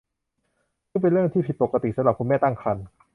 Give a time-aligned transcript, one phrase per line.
[0.89, 2.85] ซึ่งเป็นเรื่องที่ผิดปกติสำหรับคุณแม่ตั้งครรภ์